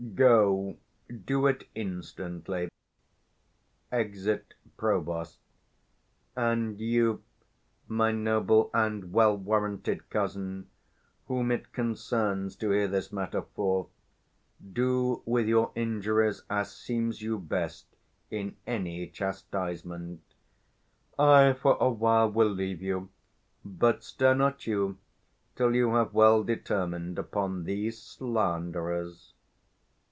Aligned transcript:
_Go 0.15 0.77
do 1.25 1.47
it 1.47 1.67
instantly. 1.75 2.69
[Exit 3.91 4.55
Provost. 4.75 5.37
And 6.35 6.81
you, 6.81 7.23
my 7.87 8.11
noble 8.11 8.71
and 8.73 9.13
well 9.13 9.37
warranted 9.37 10.09
cousin, 10.09 10.69
Whom 11.27 11.51
it 11.51 11.71
concerns 11.71 12.55
to 12.57 12.71
hear 12.71 12.87
this 12.87 13.13
matter 13.13 13.43
forth, 13.43 13.87
Do 14.73 15.21
with 15.25 15.47
your 15.47 15.71
injuries 15.75 16.43
as 16.49 16.71
seems 16.75 17.21
you 17.21 17.37
best, 17.39 17.85
In 18.31 18.57
any 18.67 19.07
chastisement: 19.07 20.21
I 21.17 21.53
for 21.53 21.77
a 21.79 21.89
while 21.89 22.29
will 22.29 22.49
leave 22.49 22.81
you; 22.81 23.09
255 23.63 23.79
But 23.79 24.03
stir 24.03 24.33
not 24.33 24.67
you 24.67 24.97
till 25.55 25.73
you 25.75 25.93
have 25.93 26.13
well 26.13 26.43
determined 26.43 27.17
Upon 27.19 27.63
these 27.63 28.01
slanderers. 28.01 29.35